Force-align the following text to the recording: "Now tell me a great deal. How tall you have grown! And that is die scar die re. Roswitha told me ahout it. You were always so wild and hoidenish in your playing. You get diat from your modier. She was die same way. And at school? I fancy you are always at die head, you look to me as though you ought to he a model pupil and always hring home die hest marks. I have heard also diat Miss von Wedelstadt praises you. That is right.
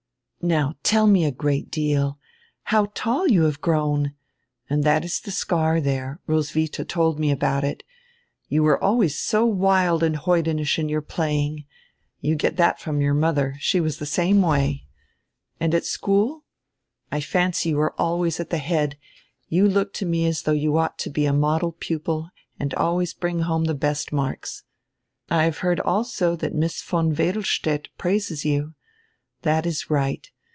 "Now 0.43 0.73
tell 0.81 1.05
me 1.05 1.23
a 1.23 1.31
great 1.31 1.69
deal. 1.69 2.17
How 2.63 2.87
tall 2.95 3.27
you 3.27 3.43
have 3.43 3.61
grown! 3.61 4.15
And 4.67 4.83
that 4.83 5.05
is 5.05 5.19
die 5.19 5.29
scar 5.29 5.79
die 5.79 5.99
re. 5.99 6.15
Roswitha 6.25 6.83
told 6.83 7.19
me 7.19 7.31
ahout 7.31 7.61
it. 7.63 7.83
You 8.49 8.63
were 8.63 8.83
always 8.83 9.19
so 9.19 9.45
wild 9.45 10.01
and 10.01 10.15
hoidenish 10.15 10.79
in 10.79 10.89
your 10.89 11.03
playing. 11.03 11.65
You 12.21 12.33
get 12.33 12.55
diat 12.55 12.79
from 12.79 13.01
your 13.01 13.13
modier. 13.13 13.53
She 13.59 13.79
was 13.79 13.99
die 13.99 14.05
same 14.05 14.41
way. 14.41 14.87
And 15.59 15.75
at 15.75 15.85
school? 15.85 16.43
I 17.11 17.21
fancy 17.21 17.69
you 17.69 17.79
are 17.81 17.93
always 18.01 18.39
at 18.39 18.49
die 18.49 18.57
head, 18.57 18.97
you 19.47 19.67
look 19.69 19.93
to 19.93 20.07
me 20.07 20.25
as 20.25 20.41
though 20.41 20.53
you 20.57 20.75
ought 20.75 20.97
to 21.05 21.11
he 21.15 21.27
a 21.27 21.33
model 21.33 21.71
pupil 21.71 22.31
and 22.59 22.73
always 22.73 23.13
hring 23.13 23.41
home 23.41 23.65
die 23.65 23.77
hest 23.89 24.11
marks. 24.11 24.63
I 25.29 25.43
have 25.43 25.59
heard 25.59 25.79
also 25.81 26.35
diat 26.35 26.53
Miss 26.55 26.81
von 26.81 27.13
Wedelstadt 27.13 27.89
praises 27.99 28.43
you. 28.43 28.73
That 29.43 29.65
is 29.65 29.89
right. 29.89 30.29